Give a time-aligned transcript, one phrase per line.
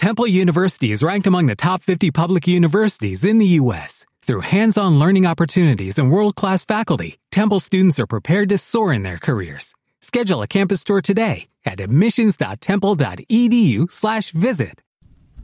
[0.00, 4.06] Temple University is ranked among the top 50 public universities in the U.S.
[4.22, 9.18] Through hands-on learning opportunities and world-class faculty, Temple students are prepared to soar in their
[9.18, 9.74] careers.
[10.00, 14.80] Schedule a campus tour today at admissions.temple.edu slash visit.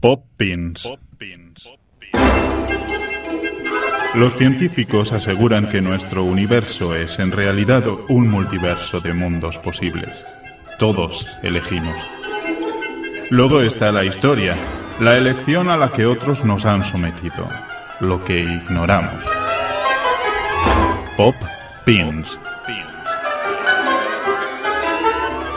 [0.01, 0.87] Poppins.
[4.15, 10.25] Los científicos aseguran que nuestro universo es en realidad un multiverso de mundos posibles.
[10.79, 12.16] Todos elegimos.
[13.29, 14.55] Luego está la historia,
[15.01, 17.47] la elección a la que otros nos han sometido,
[17.99, 19.21] lo que ignoramos.
[21.17, 21.35] Pop
[21.83, 22.39] Pins.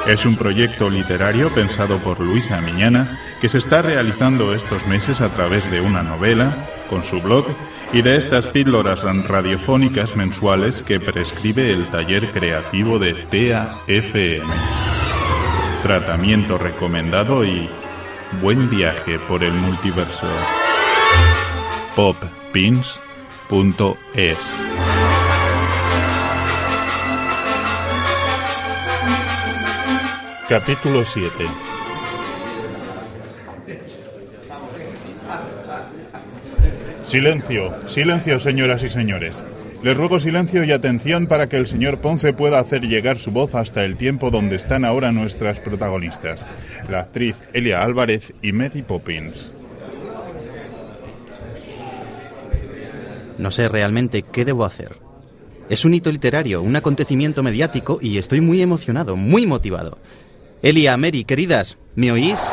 [0.08, 5.28] Es un proyecto literario pensado por Luisa Miñana que se está realizando estos meses a
[5.28, 6.52] través de una novela,
[6.88, 7.46] con su blog
[7.92, 14.79] y de estas píldoras radiofónicas mensuales que prescribe el taller creativo de TAFM.
[15.82, 17.68] Tratamiento recomendado y
[18.42, 20.26] buen viaje por el multiverso.
[21.96, 22.78] poppins.es
[30.48, 31.46] Capítulo 7
[37.06, 39.44] Silencio, silencio, señoras y señores.
[39.82, 43.54] Les ruego silencio y atención para que el señor Ponce pueda hacer llegar su voz
[43.54, 46.46] hasta el tiempo donde están ahora nuestras protagonistas,
[46.90, 49.52] la actriz Elia Álvarez y Mary Poppins.
[53.38, 54.98] No sé realmente qué debo hacer.
[55.70, 59.96] Es un hito literario, un acontecimiento mediático y estoy muy emocionado, muy motivado.
[60.62, 62.52] Elia, Mary, queridas, ¿me oís?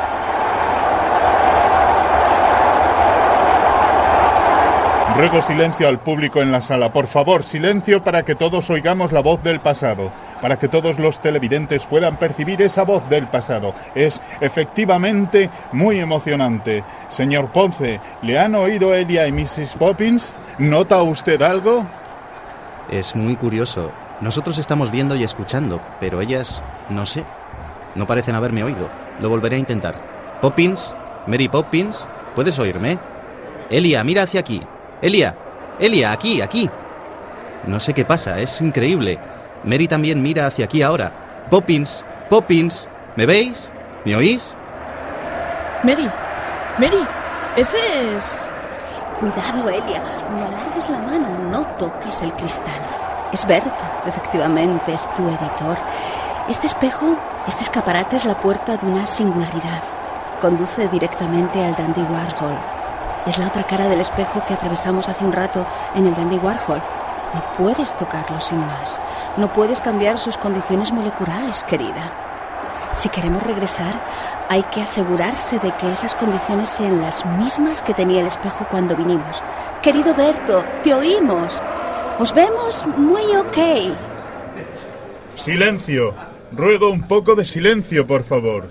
[5.17, 6.93] Ruego silencio al público en la sala.
[6.93, 10.11] Por favor, silencio para que todos oigamos la voz del pasado,
[10.43, 13.73] para que todos los televidentes puedan percibir esa voz del pasado.
[13.95, 16.83] Es efectivamente muy emocionante.
[17.09, 19.75] Señor Ponce, ¿le han oído Elia y Mrs.
[19.79, 20.35] Poppins?
[20.59, 21.87] ¿Nota usted algo?
[22.91, 23.91] Es muy curioso.
[24.21, 26.61] Nosotros estamos viendo y escuchando, pero ellas,
[26.92, 27.23] no sé.
[27.95, 28.87] No parecen haberme oído.
[29.19, 29.95] Lo volveré a intentar.
[30.42, 30.93] Poppins,
[31.25, 32.05] Mary Poppins,
[32.36, 32.99] ¿puedes oírme?
[33.71, 34.61] Elia, mira hacia aquí.
[35.02, 35.35] Elia,
[35.80, 36.69] Elia, aquí, aquí.
[37.65, 39.19] No sé qué pasa, es increíble.
[39.63, 41.11] Mary también mira hacia aquí ahora.
[41.49, 43.71] Poppins, Poppins, ¿me veis?
[44.05, 44.57] ¿Me oís?
[45.83, 46.09] Mary,
[46.80, 47.05] Mary,
[47.55, 47.77] ese
[48.17, 48.49] es...
[49.19, 52.86] Cuidado, Elia, no alargues la mano, no toques el cristal.
[53.31, 55.77] Es Berto, efectivamente, es tu editor.
[56.49, 59.81] Este espejo, este escaparate es la puerta de una singularidad.
[60.39, 62.77] Conduce directamente al Dandy Warhol.
[63.26, 66.82] Es la otra cara del espejo que atravesamos hace un rato en el Dandy Warhol.
[67.33, 69.02] No puedes tocarlo sin más.
[69.36, 72.28] No puedes cambiar sus condiciones moleculares, querida.
[72.94, 74.02] Si queremos regresar,
[74.50, 78.95] hay que asegurarse de que esas condiciones sean las mismas que tenía el espejo cuando
[78.95, 79.44] vinimos.
[79.82, 81.61] Querido Berto, te oímos.
[82.17, 83.94] Os vemos muy ok.
[85.36, 86.16] Silencio.
[86.52, 88.70] Ruego un poco de silencio, por favor.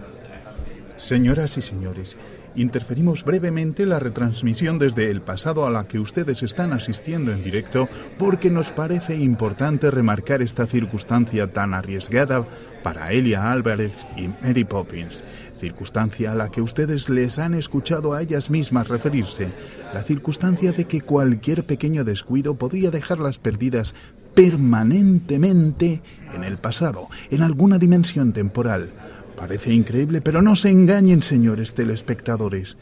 [0.97, 2.17] Señoras y señores,
[2.57, 7.89] interferimos brevemente la retransmisión desde el pasado a la que ustedes están asistiendo en directo
[8.19, 12.45] porque nos parece importante remarcar esta circunstancia tan arriesgada
[12.83, 15.23] para Elia Álvarez y Mary Poppins,
[15.61, 19.49] circunstancia a la que ustedes les han escuchado a ellas mismas referirse,
[19.93, 23.95] la circunstancia de que cualquier pequeño descuido podía dejarlas perdidas
[24.35, 26.03] permanentemente
[26.35, 28.93] en el pasado, en alguna dimensión temporal.
[29.37, 32.77] Parece increíble, pero no se engañen, señores telespectadores.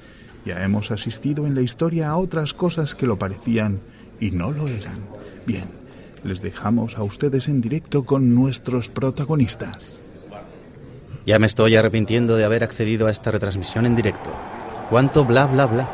[0.44, 3.81] Ya hemos asistido en la historia a otras cosas que lo parecían
[4.20, 4.98] y no lo eran.
[5.47, 5.65] Bien,
[6.22, 10.00] les dejamos a ustedes en directo con nuestros protagonistas.
[11.26, 14.31] Ya me estoy arrepintiendo de haber accedido a esta retransmisión en directo.
[14.91, 15.88] ¿Cuánto bla bla bla?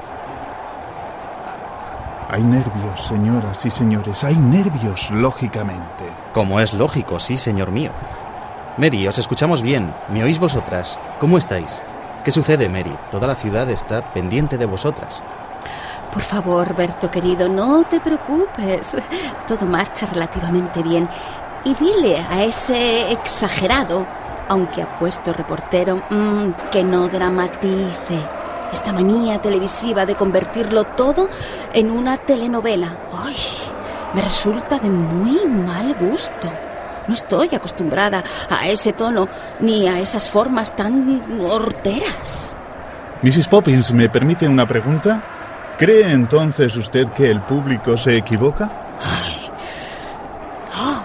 [2.29, 6.05] Hay nervios, señoras y señores, hay nervios, lógicamente.
[6.33, 7.91] Como es lógico, sí, señor mío.
[8.81, 9.95] Mary, os escuchamos bien.
[10.09, 10.99] ¿Me oís vosotras?
[11.19, 11.83] ¿Cómo estáis?
[12.25, 12.97] ¿Qué sucede, Mary?
[13.11, 15.23] Toda la ciudad está pendiente de vosotras.
[16.11, 18.97] Por favor, Berto querido, no te preocupes.
[19.47, 21.11] Todo marcha relativamente bien.
[21.63, 24.07] Y dile a ese exagerado,
[24.49, 28.19] aunque apuesto reportero, mm, que no dramatice.
[28.73, 31.29] Esta manía televisiva de convertirlo todo
[31.75, 32.97] en una telenovela.
[33.13, 33.37] ¡Ay!
[34.15, 36.49] Me resulta de muy mal gusto.
[37.07, 39.29] No estoy acostumbrada a ese tono
[39.61, 42.57] ni a esas formas tan horteras.
[43.23, 43.49] Mrs.
[43.49, 45.23] Poppins, ¿me permite una pregunta?
[45.77, 48.71] ¿Cree entonces usted que el público se equivoca?
[49.01, 49.51] Ay.
[50.79, 51.05] Oh,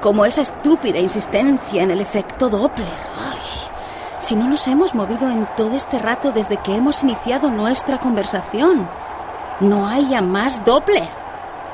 [0.00, 2.88] como esa estúpida insistencia en el efecto Doppler.
[3.16, 3.38] Ay.
[4.18, 8.88] Si no nos hemos movido en todo este rato desde que hemos iniciado nuestra conversación.
[9.60, 11.08] No haya más Doppler.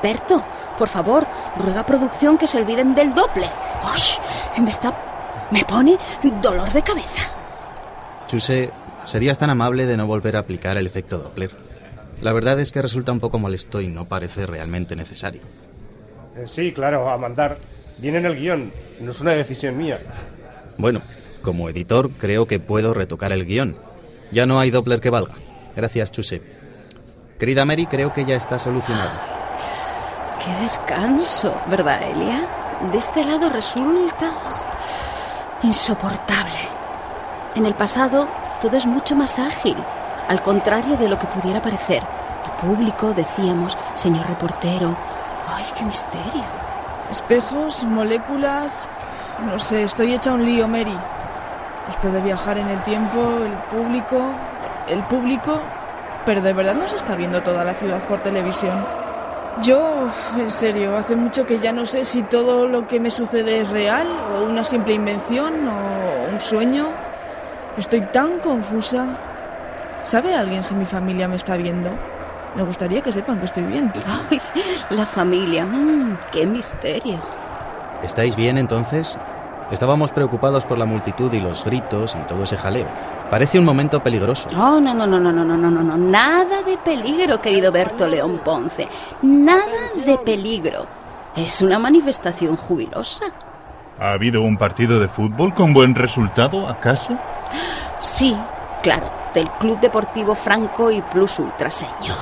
[0.03, 0.43] Berto,
[0.77, 1.25] por favor,
[1.57, 3.51] ruega a producción que se olviden del Doppler.
[3.83, 4.61] ¡Uy!
[4.63, 4.93] Me está.
[5.51, 5.97] me pone
[6.41, 7.21] dolor de cabeza.
[8.27, 8.71] Chuse,
[9.05, 11.51] ¿serías tan amable de no volver a aplicar el efecto Doppler?
[12.21, 15.41] La verdad es que resulta un poco molesto y no parece realmente necesario.
[16.37, 17.57] Eh, sí, claro, a mandar.
[17.97, 18.71] Viene en el guion,
[19.01, 19.99] no es una decisión mía.
[20.77, 21.01] Bueno,
[21.41, 23.77] como editor creo que puedo retocar el guion.
[24.31, 25.35] Ya no hay Doppler que valga.
[25.75, 26.41] Gracias, Chuse.
[27.37, 29.32] Querida Mary, creo que ya está solucionado.
[30.39, 32.39] Qué descanso, ¿verdad, Elia?
[32.91, 34.31] De este lado resulta
[35.61, 36.67] insoportable.
[37.55, 38.27] En el pasado
[38.59, 39.77] todo es mucho más ágil,
[40.27, 42.03] al contrario de lo que pudiera parecer.
[42.45, 44.95] El público, decíamos, señor reportero.
[45.55, 46.43] ¡Ay, qué misterio!
[47.11, 48.89] Espejos, moléculas.
[49.45, 50.97] No sé, estoy hecha un lío, Mary.
[51.89, 54.17] Esto de viajar en el tiempo, el público.
[54.87, 55.61] El público.
[56.25, 59.02] Pero de verdad no se está viendo toda la ciudad por televisión.
[59.61, 63.61] Yo, en serio, hace mucho que ya no sé si todo lo que me sucede
[63.61, 66.89] es real o una simple invención o un sueño.
[67.77, 69.15] Estoy tan confusa.
[70.03, 71.91] ¿Sabe alguien si mi familia me está viendo?
[72.55, 73.93] Me gustaría que sepan que estoy bien.
[74.29, 74.41] Ay,
[74.89, 75.65] la familia.
[75.65, 77.19] mm, qué misterio.
[78.01, 79.17] ¿Estáis bien entonces?
[79.73, 82.85] Estábamos preocupados por la multitud y los gritos y todo ese jaleo.
[83.31, 84.47] Parece un momento peligroso.
[84.55, 85.97] Oh, no, no, no, no, no, no, no, no, no.
[85.97, 88.87] Nada de peligro, querido Berto León Ponce.
[89.23, 90.85] Nada de peligro.
[91.35, 93.25] Es una manifestación jubilosa.
[93.99, 97.17] ¿Ha habido un partido de fútbol con buen resultado, acaso?
[97.99, 98.37] Sí,
[98.83, 102.17] claro, del Club Deportivo Franco y Plus Ultra, señor.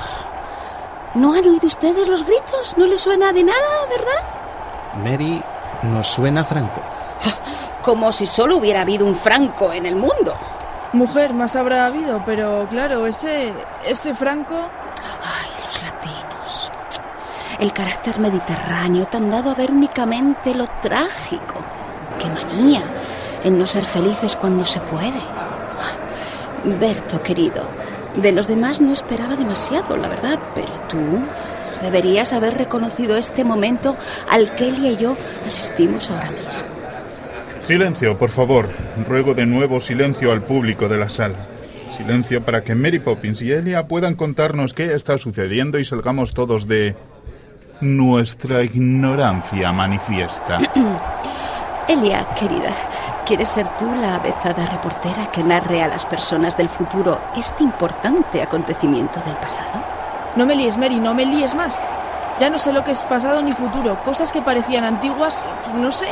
[1.14, 2.74] ¿No han oído ustedes los gritos?
[2.78, 5.04] ¿No les suena de nada, verdad?
[5.04, 5.42] Mary
[5.82, 6.80] nos suena Franco.
[7.82, 10.34] Como si solo hubiera habido un Franco en el mundo.
[10.92, 13.52] Mujer, más habrá habido, pero claro, ese.
[13.84, 14.54] ese Franco.
[14.54, 16.70] Ay, los latinos.
[17.58, 21.54] El carácter mediterráneo tan dado a ver únicamente lo trágico.
[22.18, 22.82] Qué manía
[23.42, 25.20] en no ser felices cuando se puede.
[26.64, 27.66] Berto, querido,
[28.16, 30.98] de los demás no esperaba demasiado, la verdad, pero tú
[31.82, 33.96] deberías haber reconocido este momento
[34.30, 36.66] al que Elia y yo asistimos ahora mismo.
[37.64, 38.70] Silencio, por favor.
[39.06, 41.46] Ruego de nuevo silencio al público de la sala.
[41.96, 46.66] Silencio para que Mary Poppins y Elia puedan contarnos qué está sucediendo y salgamos todos
[46.66, 46.96] de
[47.80, 50.58] nuestra ignorancia manifiesta.
[51.88, 52.70] Elia, querida,
[53.26, 58.40] ¿quieres ser tú la avezada reportera que narre a las personas del futuro este importante
[58.40, 60.01] acontecimiento del pasado?
[60.36, 61.84] No me líes, Mary, no me líes más.
[62.38, 64.02] Ya no sé lo que es pasado ni futuro.
[64.04, 65.44] Cosas que parecían antiguas,
[65.74, 66.08] no sé,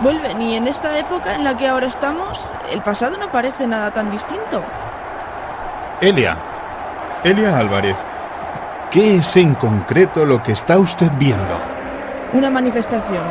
[0.00, 0.40] vuelven.
[0.42, 4.10] Y en esta época en la que ahora estamos, el pasado no parece nada tan
[4.10, 4.62] distinto.
[6.00, 6.36] Elia.
[7.24, 7.96] Elia Álvarez.
[8.90, 11.58] ¿Qué es en concreto lo que está usted viendo?
[12.34, 13.24] Una manifestación.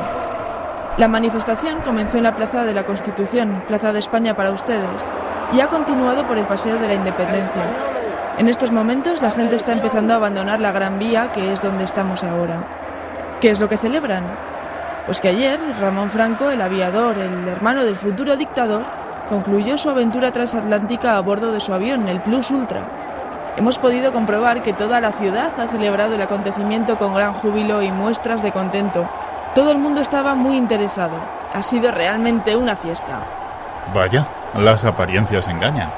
[0.97, 5.09] La manifestación comenzó en la Plaza de la Constitución, Plaza de España para ustedes,
[5.53, 7.90] y ha continuado por el Paseo de la Independencia.
[8.37, 11.83] En estos momentos la gente está empezando a abandonar la Gran Vía, que es donde
[11.83, 12.63] estamos ahora.
[13.39, 14.23] ¿Qué es lo que celebran?
[15.05, 18.83] Pues que ayer Ramón Franco, el aviador, el hermano del futuro dictador,
[19.29, 22.81] concluyó su aventura transatlántica a bordo de su avión, el Plus Ultra.
[23.57, 27.91] Hemos podido comprobar que toda la ciudad ha celebrado el acontecimiento con gran júbilo y
[27.91, 29.09] muestras de contento.
[29.53, 31.17] Todo el mundo estaba muy interesado.
[31.53, 33.19] Ha sido realmente una fiesta.
[33.93, 35.91] Vaya, las apariencias engañan.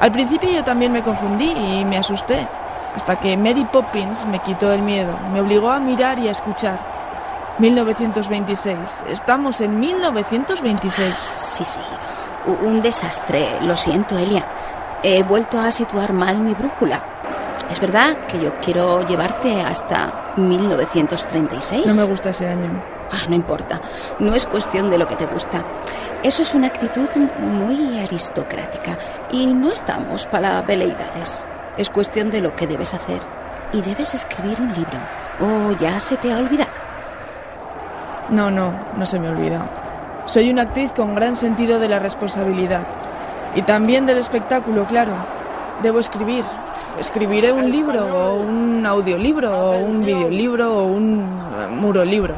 [0.00, 2.46] Al principio yo también me confundí y me asusté,
[2.94, 6.96] hasta que Mary Poppins me quitó el miedo, me obligó a mirar y a escuchar.
[7.58, 9.04] 1926.
[9.08, 11.14] Estamos en 1926.
[11.38, 11.80] Sí, sí.
[12.62, 13.60] Un desastre.
[13.62, 14.46] Lo siento, Elia.
[15.02, 17.02] He vuelto a situar mal mi brújula.
[17.70, 21.86] Es verdad que yo quiero llevarte hasta 1936.
[21.86, 22.95] No me gusta ese año.
[23.10, 23.80] Ah, no importa.
[24.18, 25.64] No es cuestión de lo que te gusta.
[26.22, 27.08] Eso es una actitud
[27.38, 28.98] muy aristocrática.
[29.30, 31.44] Y no estamos para veleidades.
[31.76, 33.20] Es cuestión de lo que debes hacer.
[33.72, 34.98] Y debes escribir un libro.
[35.40, 36.70] Oh, ya se te ha olvidado.
[38.30, 39.60] No, no, no se me olvida.
[40.26, 42.86] Soy una actriz con gran sentido de la responsabilidad.
[43.54, 45.12] Y también del espectáculo, claro.
[45.82, 46.44] Debo escribir.
[46.98, 52.34] Escribiré un libro, o un audiolibro, o un videolibro, o un eh, murolibro,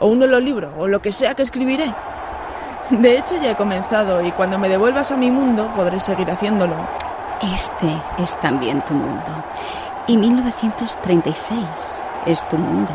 [0.00, 1.94] o un hololibro, o lo que sea que escribiré.
[2.90, 6.74] De hecho, ya he comenzado, y cuando me devuelvas a mi mundo podré seguir haciéndolo.
[7.54, 7.86] Este
[8.18, 9.44] es también tu mundo.
[10.06, 11.60] Y 1936
[12.26, 12.92] es tu mundo.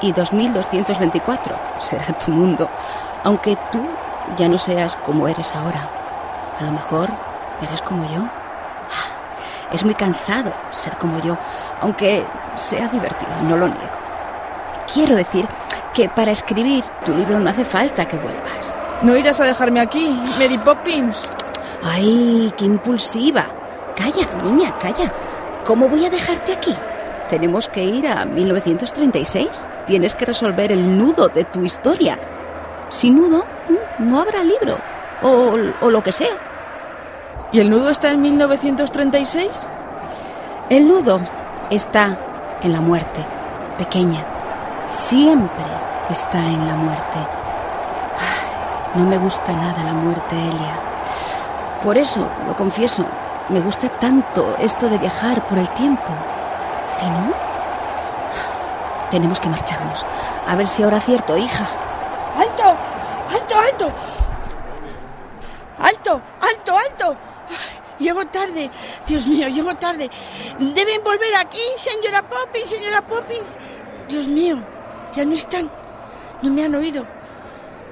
[0.00, 2.68] Y 2224 será tu mundo.
[3.24, 3.80] Aunque tú
[4.36, 5.88] ya no seas como eres ahora.
[6.58, 7.08] A lo mejor
[7.62, 8.22] eres como yo.
[8.22, 11.36] Ah, es muy cansado ser como yo,
[11.80, 12.26] aunque
[12.56, 13.98] sea divertido, no lo niego.
[14.92, 15.46] Quiero decir
[15.98, 18.78] que para escribir tu libro no hace falta que vuelvas.
[19.02, 21.28] ¿No irás a dejarme aquí, Mary Poppins?
[21.82, 23.48] ¡Ay, qué impulsiva!
[23.96, 25.12] Calla, niña, calla.
[25.64, 26.72] ¿Cómo voy a dejarte aquí?
[27.28, 29.66] Tenemos que ir a 1936.
[29.88, 32.16] Tienes que resolver el nudo de tu historia.
[32.90, 33.44] Sin nudo,
[33.98, 34.78] no habrá libro.
[35.20, 36.38] O, o lo que sea.
[37.50, 39.68] ¿Y el nudo está en 1936?
[40.70, 41.20] El nudo
[41.70, 42.16] está
[42.62, 43.26] en la muerte,
[43.76, 44.37] pequeña.
[44.88, 45.66] Siempre
[46.08, 47.18] está en la muerte.
[48.94, 50.80] No me gusta nada la muerte, Elia.
[51.82, 53.04] Por eso, lo confieso,
[53.50, 56.08] me gusta tanto esto de viajar por el tiempo.
[57.00, 57.34] ¿A no?
[59.10, 60.06] Tenemos que marcharnos.
[60.46, 61.66] A ver si ahora acierto, hija.
[62.34, 62.74] ¡Alto!
[63.30, 63.92] ¡Alto, alto!
[65.80, 67.16] ¡Alto, alto, alto!
[67.98, 68.70] Llego tarde.
[69.06, 70.10] Dios mío, llego tarde.
[70.58, 73.58] Deben volver aquí, señora Poppins, señora Poppins.
[74.08, 74.62] Dios mío,
[75.14, 75.70] ya no están.
[76.42, 77.06] No me han oído.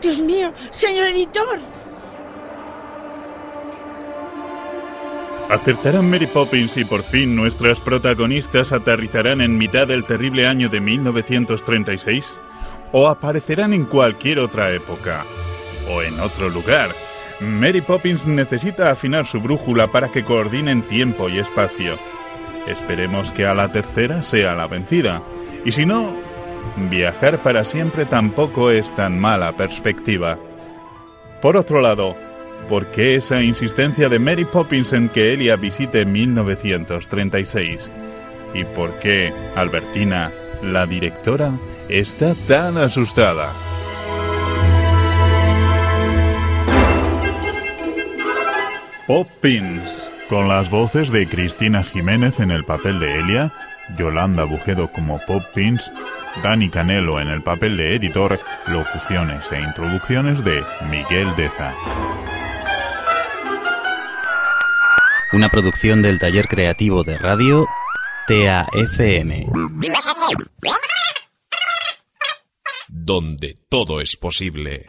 [0.00, 1.58] Dios mío, señor editor.
[5.48, 10.80] ¿Acertarán Mary Poppins y por fin nuestras protagonistas aterrizarán en mitad del terrible año de
[10.80, 12.40] 1936?
[12.90, 15.24] ¿O aparecerán en cualquier otra época?
[15.88, 16.90] ¿O en otro lugar?
[17.40, 21.96] Mary Poppins necesita afinar su brújula para que coordinen tiempo y espacio.
[22.66, 25.22] Esperemos que a la tercera sea la vencida.
[25.64, 26.25] Y si no,
[26.90, 30.38] viajar para siempre tampoco es tan mala perspectiva.
[31.40, 32.16] Por otro lado,
[32.68, 37.92] ¿Por qué esa insistencia de Mary Poppins en que Elia visite 1936?
[38.54, 40.32] ¿Y por qué Albertina,
[40.62, 41.52] la directora,
[41.88, 43.52] está tan asustada?
[49.06, 53.52] Poppins, con las voces de Cristina Jiménez en el papel de Elia,
[53.96, 55.92] Yolanda Bujedo como Poppins,
[56.42, 61.74] Dani Canelo en el papel de editor, locuciones e introducciones de Miguel Deza.
[65.32, 67.66] Una producción del taller creativo de radio
[68.26, 69.46] TAFM.
[72.88, 74.88] Donde todo es posible.